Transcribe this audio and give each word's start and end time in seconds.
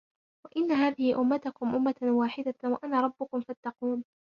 وَإِنَّ 0.45 0.71
هَذِهِ 0.71 1.21
أُمَّتُكُمْ 1.21 1.69
أُمَّةً 1.75 1.95
وَاحِدَةً 2.03 2.53
وَأَنَا 2.65 3.01
رَبُّكُمْ 3.01 3.41
فَاتَّقُونِ 3.41 4.03